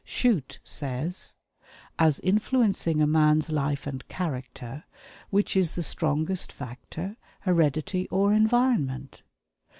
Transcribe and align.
Shute 0.03 0.57
says: 0.63 1.35
"As 1.99 2.19
influencing 2.21 3.03
a 3.03 3.05
man's 3.05 3.51
life 3.51 3.85
and 3.85 4.07
character, 4.07 4.83
which 5.29 5.55
is 5.55 5.75
the 5.75 5.83
strongest 5.83 6.51
factor, 6.51 7.17
heredity 7.41 8.07
or 8.07 8.33
environment?" 8.33 9.21